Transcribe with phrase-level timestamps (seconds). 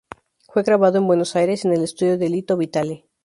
[0.51, 3.05] Fue grabado en Buenos Aires, en el estudio de Lito Vitale.